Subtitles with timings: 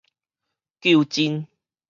[0.81, 1.45] 究真